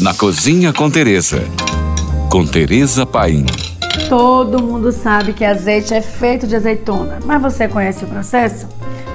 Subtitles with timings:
[0.00, 1.42] Na Cozinha com Teresa.
[2.30, 3.44] Com Teresa Paim.
[4.08, 8.66] Todo mundo sabe que azeite é feito de azeitona, mas você conhece o processo?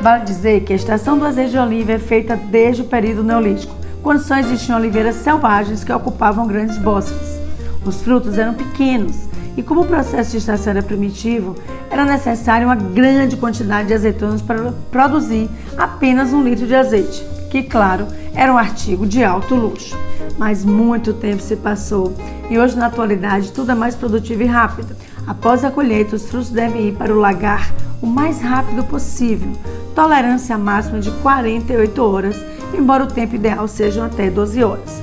[0.03, 3.75] Vale dizer que a extração do azeite de oliva é feita desde o período neolítico,
[4.03, 7.39] quando só existiam oliveiras selvagens que ocupavam grandes bosques.
[7.83, 9.15] Os frutos eram pequenos
[9.57, 11.55] e, como o processo de extração era primitivo,
[11.89, 17.63] era necessária uma grande quantidade de azeitonas para produzir apenas um litro de azeite, que,
[17.63, 19.97] claro, era um artigo de alto luxo.
[20.37, 22.13] Mas muito tempo se passou
[22.49, 24.95] e hoje, na atualidade, tudo é mais produtivo e rápido.
[25.25, 29.51] Após a colheita, os frutos devem ir para o lagar o mais rápido possível,
[29.95, 32.37] tolerância máxima de 48 horas,
[32.77, 35.01] embora o tempo ideal sejam até 12 horas.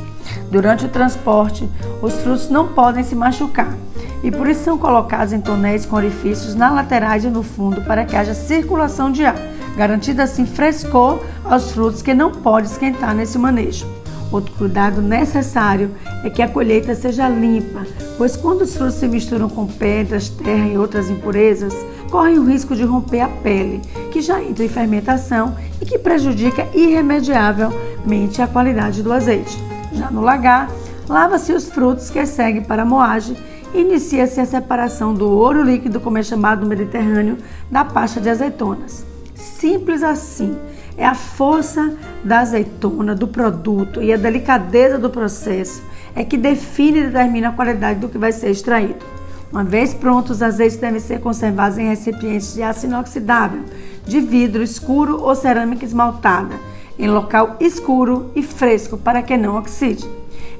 [0.50, 1.68] Durante o transporte,
[2.00, 3.74] os frutos não podem se machucar
[4.22, 8.04] e por isso são colocados em tonéis com orifícios na laterais e no fundo para
[8.04, 9.36] que haja circulação de ar,
[9.76, 13.86] garantindo assim frescor aos frutos que não pode esquentar nesse manejo.
[14.32, 15.90] Outro cuidado necessário
[16.24, 20.68] é que a colheita seja limpa, pois quando os frutos se misturam com pedras, terra
[20.68, 21.74] e outras impurezas,
[22.10, 26.66] correm o risco de romper a pele, que já entra em fermentação e que prejudica
[26.72, 29.58] irremediavelmente a qualidade do azeite.
[29.92, 30.70] Já no lagar,
[31.06, 33.36] lava-se os frutos que seguem para a moagem
[33.74, 37.36] e inicia-se a separação do ouro líquido, como é chamado no Mediterrâneo,
[37.70, 39.11] da pasta de azeitonas.
[39.34, 40.56] Simples assim
[40.96, 45.82] é a força da azeitona, do produto e a delicadeza do processo
[46.14, 49.04] é que define e determina a qualidade do que vai ser extraído.
[49.50, 53.60] Uma vez prontos, os azeites devem ser conservados em recipientes de aço inoxidável,
[54.04, 56.54] de vidro escuro ou cerâmica esmaltada,
[56.98, 60.08] em local escuro e fresco para que não oxide.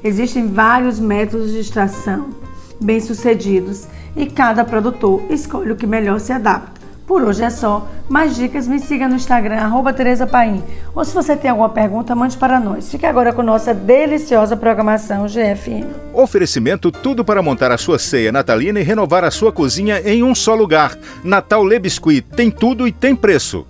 [0.03, 2.29] Existem vários métodos de extração
[2.79, 6.82] bem-sucedidos e cada produtor escolhe o que melhor se adapta.
[7.05, 7.87] Por hoje é só.
[8.07, 10.29] Mais dicas, me siga no Instagram, arroba Tereza.
[10.95, 12.89] Ou se você tem alguma pergunta, mande para nós.
[12.89, 15.85] Fique agora com nossa deliciosa programação GFM.
[16.13, 20.33] Oferecimento tudo para montar a sua ceia natalina e renovar a sua cozinha em um
[20.33, 20.97] só lugar.
[21.23, 23.65] Natal Le Biscuit tem tudo e tem preço.